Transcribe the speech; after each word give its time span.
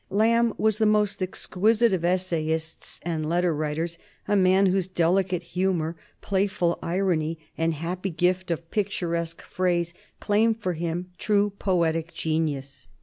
Lamb 0.09 0.55
was 0.57 0.79
the 0.79 0.87
most 0.87 1.21
exquisite 1.21 1.93
of 1.93 2.03
essayists 2.03 2.99
and 3.03 3.29
letter 3.29 3.53
writers, 3.55 3.99
a 4.27 4.35
man 4.35 4.65
whose 4.65 4.87
delicate 4.87 5.43
humor, 5.53 5.95
playful 6.21 6.79
irony, 6.81 7.37
and 7.55 7.75
happy 7.75 8.09
gift 8.09 8.49
of 8.49 8.71
picturesque 8.71 9.43
phrase 9.43 9.93
claim 10.19 10.55
for 10.55 10.73
him 10.73 11.11
true 11.19 11.51
poetic 11.51 12.15
genius. 12.15 12.87